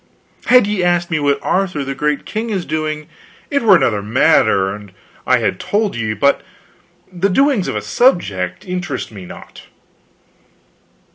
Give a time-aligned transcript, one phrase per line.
[0.47, 3.07] Had ye asked me what Arthur the great king is doing,
[3.51, 4.91] it were another matter, and
[5.27, 6.41] I had told ye; but
[7.13, 9.67] the doings of a subject interest me not."